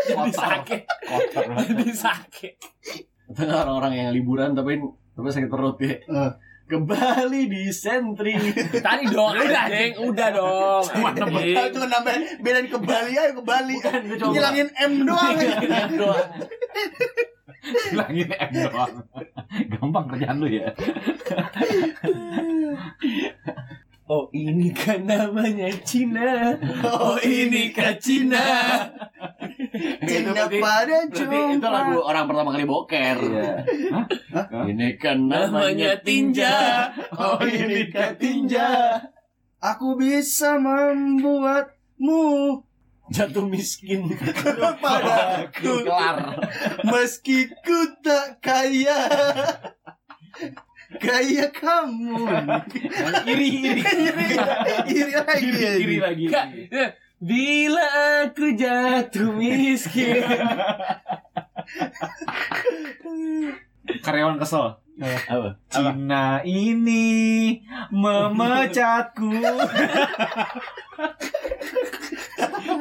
Jadi 0.05 0.31
sakit. 0.37 0.81
Kotor 0.85 1.43
banget. 1.49 1.65
Jadi 1.73 1.89
sakit. 1.89 2.53
Orang-orang 3.41 3.93
yang 3.97 4.09
liburan 4.13 4.53
tapi 4.53 4.77
tapi 5.17 5.27
sakit 5.33 5.49
perut 5.49 5.81
ya. 5.81 5.97
Eh. 5.97 6.31
Kembali 6.65 7.45
di 7.45 7.69
sentri. 7.69 8.33
Tadi 8.81 9.05
dong, 9.13 9.37
udah, 9.37 9.65
Deng. 9.69 10.01
Udah 10.01 10.33
dong. 10.33 10.81
Cuma 10.97 11.13
Anjing. 11.13 11.77
Cuma 11.77 11.85
nambah 11.85 12.41
bedain 12.41 12.65
ke 12.65 12.77
Bali 12.81 13.13
aja 13.13 13.37
ke 13.37 13.43
Bali. 13.45 13.77
Bukan, 13.77 14.01
gue 14.09 14.17
coba. 14.17 14.33
Ngilangin 14.33 14.69
M 14.73 14.93
doang. 15.05 15.37
Doang. 15.93 16.25
Bilangin 17.93 18.29
M 18.33 18.51
doang. 18.65 18.93
Gampang 19.77 20.05
kerjaan 20.09 20.41
lu 20.41 20.49
ya. 20.49 20.73
Oh 24.05 24.29
ini 24.29 24.69
kan 24.69 25.01
namanya 25.01 25.65
Cina. 25.81 26.53
Oh 26.85 27.17
ini 27.17 27.73
kan 27.73 27.97
Cina. 27.97 28.37
Berarti- 30.05 30.61
pada 30.61 31.09
Berarti 31.09 31.57
itu 31.57 31.65
lagu 31.65 31.97
orang 32.05 32.29
pertama 32.29 32.53
kali 32.53 32.69
boker. 32.69 33.17
Iya. 33.17 33.65
Ini 34.69 34.89
kan 35.01 35.25
Namanya 35.25 35.97
tinja. 36.05 36.53
Oh 37.17 37.41
ini 37.41 37.89
kan 37.89 38.13
tinja. 38.13 39.01
Aku 39.57 39.97
bisa 39.97 40.61
membuatmu 40.61 42.61
Jatuh 43.09 43.45
miskin. 43.45 44.05
padaku 44.81 45.81
Kelar. 45.81 46.17
meski 46.85 47.49
ku 47.61 47.79
tak 48.05 48.37
kaya 48.37 49.01
Kayak 51.01 51.51
kamu 51.59 52.25
iri 53.27 53.47
iri 53.69 53.81
Iri 53.81 54.27
Iri 54.85 55.13
lagi 55.13 55.45
iri, 55.45 55.83
iri 55.83 55.97
lagi. 55.99 56.25
Bila 57.19 57.87
aku 58.27 58.53
jatuh 58.53 59.31
miskin. 59.33 60.21
Karyawan 64.03 64.37
kesel. 64.37 64.77
Apa? 65.03 65.59
Cina 65.67 66.39
ini 66.47 67.59
memecatku. 67.91 69.31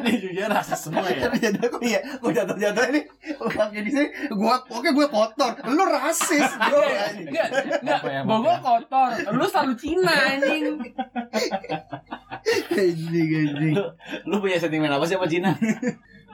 Ini 0.05 0.17
juga 0.21 0.61
rasa 0.61 0.75
semua 0.77 1.07
ya. 1.09 1.29
Jadi 1.33 1.59
aku 1.61 1.79
iya 1.85 2.01
Gue 2.21 2.33
jatuh-jatuh 2.33 2.85
ini 2.93 3.01
Pakai 3.37 3.81
di 3.85 3.91
sini 3.93 4.09
Gua 4.33 4.61
Oke 4.69 4.93
gue 4.93 5.07
kotor 5.09 5.57
Lu 5.69 5.85
rasis 5.85 6.45
bro 6.45 6.83
Enggak, 7.25 7.49
enggak. 7.81 8.01
Bogo 8.25 8.53
kotor. 8.61 9.11
Lu 9.33 9.45
selalu 9.49 9.75
Cina 9.81 10.13
anjing. 10.13 10.77
Anjing 12.73 13.29
anjing 13.33 13.77
Lu 14.29 14.37
punya 14.41 14.59
sentimen 14.61 14.93
apa 14.93 15.05
sih 15.09 15.17
sama 15.17 15.29
Cina? 15.29 15.57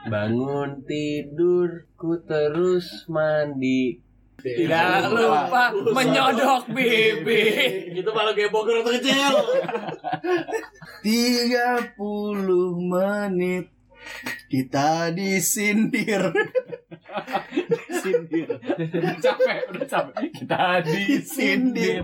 Bangun 0.01 0.81
tidurku 0.89 2.25
terus 2.25 3.05
mandi. 3.05 4.01
Tidak 4.41 5.13
lupa 5.13 5.69
menyodok 5.73 6.73
bibir. 6.73 7.93
Itu 7.93 8.09
malah 8.09 8.33
kayak 8.33 8.49
Bogor 8.49 8.81
waktu 8.81 9.01
kecil. 9.01 9.33
30 11.01 11.97
menit 12.89 13.65
Kita 14.51 15.13
disindir 15.13 16.33
Sindir. 18.01 18.49
capek, 19.19 19.57
udah 19.69 19.85
capek. 19.85 20.15
Kita 20.33 20.81
disindir. 20.81 22.03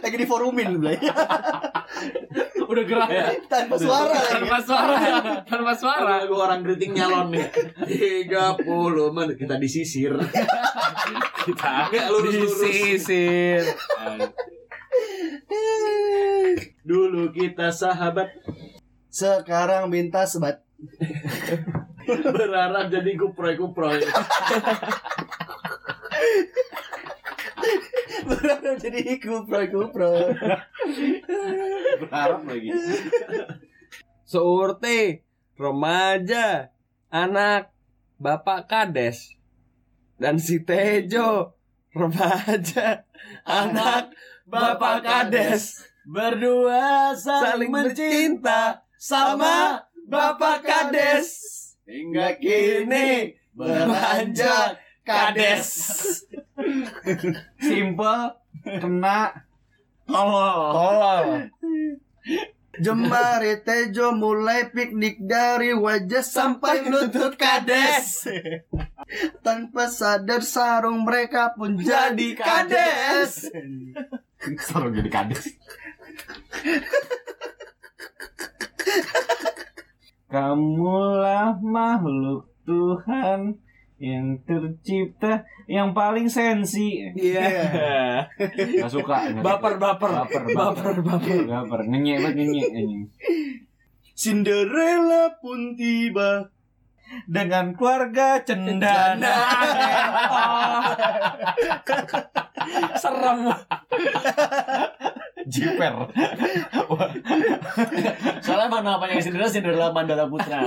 Lagi 0.00 0.16
di 0.16 0.26
forumin 0.28 0.78
Blay. 0.78 0.96
Udah 2.64 2.84
gerak 2.88 3.10
ya. 3.12 3.26
Tanpa 3.44 3.76
suara 3.76 4.08
lagi 4.08 4.32
Tanpa 4.40 4.58
suara, 4.64 4.94
tanpa 5.44 5.72
suara. 5.76 6.14
Gue 6.24 6.38
orang 6.40 6.64
keriting 6.64 6.96
nyalon 6.96 7.28
nih. 7.30 7.48
30 7.84 9.14
menit 9.14 9.36
kita 9.36 9.60
disisir. 9.60 10.16
Kita 11.44 11.92
Nggak 11.92 12.06
lurus-lurus. 12.08 12.60
disisir. 12.64 13.62
Dulu 16.84 17.32
kita 17.32 17.72
sahabat 17.72 18.28
Sekarang 19.08 19.88
minta 19.88 20.26
sebat 20.26 20.64
berharap 22.08 22.92
jadi 22.92 23.10
kuproy-kuproy. 23.16 24.00
Berharap 28.24 28.76
jadi 28.80 29.20
kupro-kupro 29.20 30.32
Berharap 32.00 32.42
lagi. 32.48 32.70
Seurte, 34.24 35.22
remaja, 35.60 36.72
anak, 37.12 37.70
bapak 38.16 38.66
kades. 38.66 39.36
Dan 40.16 40.40
si 40.40 40.64
Tejo, 40.64 41.54
remaja, 41.92 43.04
anak, 43.44 44.16
bapak 44.48 45.04
kades. 45.04 45.84
Berdua 46.04 47.16
Saling 47.16 47.72
mencinta 47.72 48.84
sama 49.00 49.80
bapak 50.04 50.64
kades. 50.64 51.63
Hingga 51.84 52.40
kini 52.40 53.36
beranjak 53.52 54.80
kades. 55.04 55.68
Simple, 57.64 58.40
kena, 58.64 59.44
Tolol. 60.08 60.64
Tolol. 60.72 61.28
Jemari 62.74 63.62
Tejo 63.62 64.10
mulai 64.10 64.66
piknik 64.66 65.22
dari 65.22 65.70
wajah 65.70 66.26
sampai 66.26 66.82
lutut 66.90 67.38
kades 67.38 68.26
Tanpa 69.46 69.86
sadar 69.86 70.42
sarung 70.42 71.06
mereka 71.06 71.54
pun 71.54 71.78
jadi 71.78 72.34
kades 72.34 73.46
Seru 74.58 74.90
jadi 74.90 75.06
kades. 75.06 75.54
Kamulah 80.34 81.62
makhluk 81.62 82.50
Tuhan 82.66 83.54
yang 84.02 84.34
tercipta 84.42 85.46
yang 85.70 85.94
paling 85.94 86.26
sensi. 86.26 87.06
Iya. 87.14 88.26
Gak 88.82 88.90
suka. 88.90 89.30
Baper, 89.38 89.78
baper. 89.78 90.10
baper, 90.10 90.42
Baper, 90.50 90.96
baper. 91.06 91.46
baper. 91.46 91.80
Ngenyek 91.86 92.18
banget 92.18 92.42
ngenyek 92.42 92.66
anjing. 92.74 93.06
Cinderella 94.18 95.38
pun 95.38 95.78
tiba 95.78 96.50
Dengan 97.30 97.78
keluarga 97.78 98.42
cendana. 98.42 99.38
Serem. 102.98 103.38
Jiper. 105.48 105.94
Soalnya 108.40 108.68
mana 108.68 108.96
apa 108.96 109.04
yang 109.08 109.20
Cinderella 109.20 109.50
Cinderella 109.50 109.88
Mandala 109.90 110.24
Putra. 110.26 110.64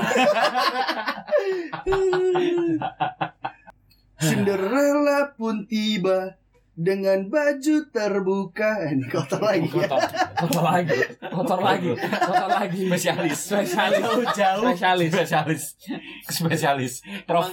Cinderella 4.18 5.34
pun 5.38 5.70
tiba 5.70 6.36
dengan 6.78 7.26
baju 7.26 7.76
terbuka 7.90 8.86
Eh, 8.86 8.94
Ini 8.94 9.06
kotor 9.10 9.42
lagi 9.42 9.66
ya 9.66 9.70
Kotor, 9.74 10.02
kotor 10.38 10.64
lagi, 10.64 10.98
kotor 11.26 11.60
lagi, 11.60 11.90
kotor 11.98 12.50
lagi. 12.50 12.82
Spesialis. 12.86 13.38
spesialis, 13.40 14.02
Jauh. 14.38 14.62
spesialis. 14.70 15.12
Spesialis. 15.14 15.64
Spesialis. 16.30 16.94
Prof. 17.26 17.50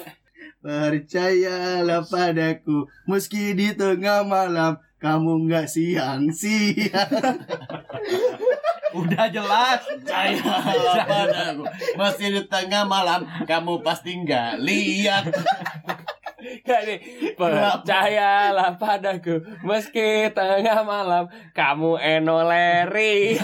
Percayalah 0.61 2.05
padaku 2.05 2.89
Meski 3.05 3.53
di 3.53 3.73
tengah 3.73 4.25
malam 4.25 4.81
Kamu 5.05 5.45
nggak 5.45 5.69
siang-siang 5.69 7.13
Udah 9.05 9.29
jelas. 9.29 9.85
Percayalah 9.85 11.05
padaku 11.05 11.65
Masih 12.01 12.29
di 12.33 12.43
tengah 12.49 12.89
malam 12.89 13.29
Kamu 13.45 13.85
pasti 13.85 14.17
nggak 14.17 14.65
lihat 14.65 15.29
Gak 16.65 16.81
nih, 16.85 17.01
percayalah 17.41 18.77
padaku 18.77 19.41
meski 19.65 20.29
tengah 20.33 20.85
malam 20.85 21.25
kamu 21.57 21.97
enoleri. 21.97 23.33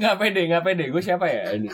Gak 0.00 0.16
pede, 0.16 0.46
gak 0.46 0.62
pede. 0.62 0.88
Gue 0.88 1.02
siapa 1.02 1.26
ya 1.26 1.58
ini? 1.58 1.68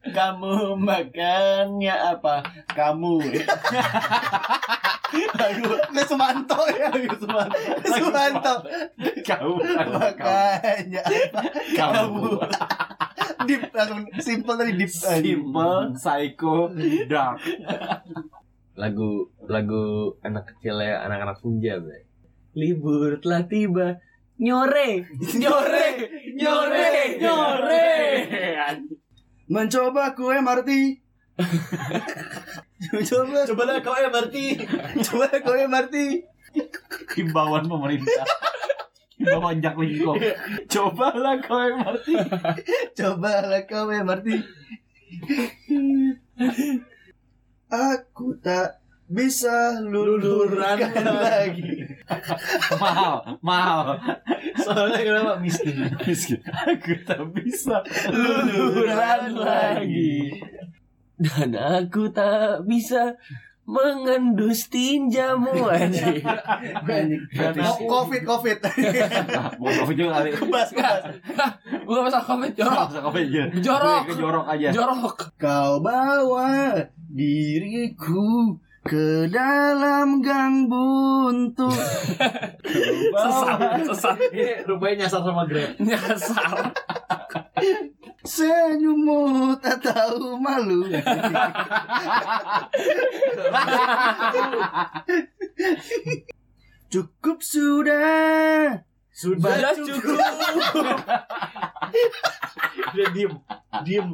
Kamu 0.00 0.80
makannya 0.80 1.92
apa? 1.92 2.40
Kamu 2.72 3.20
Aduh, 5.44 5.76
Ini 5.92 6.02
Sumanto 6.08 6.56
ya 6.72 6.88
Sumanto 7.20 7.56
Sumanto 7.84 8.54
Kau. 9.28 9.60
Makanya 9.92 11.04
apa? 11.04 11.40
Kamu. 11.76 12.32
Deep 13.44 13.62
langsung 13.76 14.08
simple 14.24 14.56
tadi 14.56 14.72
deep 14.80 14.88
Simple, 14.88 15.92
psycho, 16.00 16.72
dark. 17.04 17.36
Lagu 18.80 19.28
lagu 19.52 20.16
anak 20.24 20.48
kecil 20.56 20.80
ya, 20.80 21.04
anak-anak 21.04 21.36
punjab 21.44 21.84
ya. 21.84 22.00
Libur 22.56 23.20
telah 23.20 23.44
tiba. 23.44 24.00
Nyore, 24.40 25.04
nyore, 25.36 25.86
nyore, 26.32 26.88
nyore. 27.20 27.92
Mencoba 29.50 30.14
kue 30.14 30.38
MRT 30.38 30.70
Coba 33.10 33.38
Coba 33.50 33.62
lah 33.66 33.78
kau 33.82 33.98
MRT 33.98 34.36
Coba 35.02 35.26
kue 35.26 35.58
MRT 35.66 35.96
Himbauan 37.18 37.66
pemerintah. 37.66 38.26
Himbauan 39.18 39.62
Jaklingko. 39.62 40.18
Cobalah 40.66 41.38
kau 41.42 41.62
MRT. 41.62 42.06
Coba 42.94 43.30
kue 43.66 43.94
MRT 44.02 44.28
Aku 47.70 48.38
tak 48.38 48.78
bisa 49.10 49.82
luluran 49.82 50.78
lagi 50.94 51.90
Mahal, 52.78 53.38
mahal. 53.42 53.98
Soalnya 54.60 55.00
kenapa 55.00 55.32
miskin 55.40 55.76
Miskin. 56.06 56.40
Aku 56.44 56.92
tak 57.02 57.22
bisa 57.32 57.80
Luluran 58.12 59.34
lagi. 59.34 60.34
Dan 61.20 61.52
aku 61.52 62.08
tak 62.12 62.64
bisa 62.64 63.16
mengendus 63.70 64.66
tinjamu 64.66 65.68
anjing. 65.70 66.24
Oh, 67.60 67.76
Covid 67.86 68.26
Covid 68.26 68.58
Mau 69.62 69.70
covid 69.70 69.94
juga 69.94 70.10
kali. 70.18 70.34
Bas 70.50 70.70
bas 70.74 71.00
Bukan 71.86 72.02
masalah 72.02 72.26
covid 72.26 72.52
jorok. 72.56 72.86
Masa 72.90 73.00
covid 73.04 73.24
aja. 73.30 73.44
Jorok. 73.62 74.02
Ke 74.10 74.14
jorok 74.18 74.46
aja. 74.48 74.68
Jorok. 74.74 75.16
Kau 75.38 75.78
bawa 75.78 76.82
diriku 77.06 78.58
ke 78.80 79.28
dalam 79.28 80.24
gang 80.24 80.66
buntu 80.70 81.68
Sesat, 83.20 83.82
sesat. 83.84 84.16
Ini 84.32 84.64
rupanya 84.64 85.04
nyasar 85.04 85.20
sama 85.20 85.44
Grab. 85.44 85.76
Nyasar. 85.76 86.72
senyummu 88.20 89.56
tak 89.64 89.80
tahu 89.80 90.36
malu 90.40 90.84
cukup 96.92 97.38
sudah 97.40 98.84
Sudah 99.20 99.52
Sudah 99.52 99.74
cukup. 99.76 100.16
Udah 102.96 103.08
diem, 103.12 103.36
diem. 103.84 104.08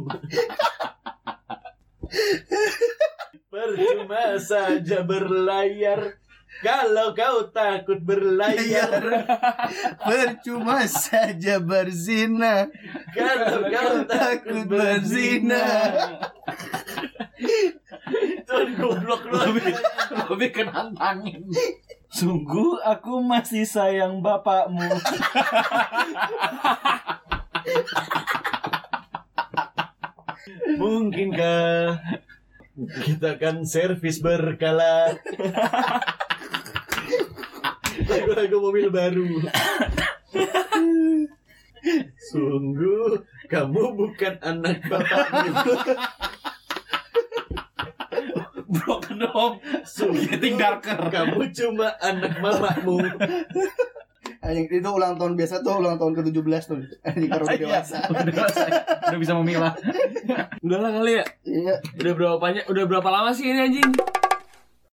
Percuma 3.57 4.37
saja 4.37 5.01
berlayar 5.01 6.21
kalau 6.61 7.17
kau 7.17 7.49
takut 7.49 7.97
berlayar. 8.05 9.01
percuma 10.05 10.85
saja 10.85 11.57
berzina 11.57 12.69
Kalau 13.17 13.65
kau 13.73 14.05
takut 14.05 14.69
berzina. 14.69 15.65
Tuh 18.45 18.69
goblok 18.77 19.25
lu. 19.25 19.41
Lebih 20.37 20.51
kenantangin. 20.53 21.49
Sungguh 22.13 22.77
aku 22.85 23.25
masih 23.25 23.65
sayang 23.65 24.21
bapakmu. 24.21 25.01
Mungkinkah 30.77 31.97
kita 32.77 33.41
kan 33.41 33.65
servis 33.65 34.21
berkala 34.21 35.17
lagu-lagu 38.05 38.57
mobil 38.61 38.93
baru 38.93 39.41
Sungguh 42.19 43.23
kamu 43.49 43.83
bukan 43.97 44.35
anak 44.43 44.85
bapakmu 44.91 45.55
Broken 48.67 49.23
home. 49.31 49.63
Sungguh 49.87 50.27
Getting 50.27 50.59
darker. 50.59 51.07
kamu 51.09 51.55
cuma 51.55 51.95
anak 52.03 52.43
mamamu 52.43 52.99
Anjing 54.47 54.67
itu 54.71 54.87
ulang 54.89 55.19
tahun 55.19 55.35
biasa 55.35 55.59
tuh 55.61 55.83
ulang 55.83 55.99
tahun 55.99 56.13
ke-17 56.15 56.63
tuh. 56.65 56.79
Anjing 57.03 57.29
kalau 57.29 57.45
udah 57.45 57.53
Iya. 57.53 57.65
dewasa. 57.67 57.97
Udah 58.07 58.25
dewasa. 58.25 58.63
Udah 59.11 59.19
bisa 59.19 59.33
memilah. 59.35 59.73
Udah 60.67 60.79
lah 60.79 60.91
kali 60.95 61.13
ya. 61.19 61.25
Iya. 61.43 61.75
Udah 61.99 62.13
berapa 62.15 62.37
banyak? 62.39 62.65
Udah 62.67 62.85
berapa 62.87 63.09
lama 63.11 63.31
sih 63.35 63.45
ini 63.45 63.61
anjing? 63.61 63.91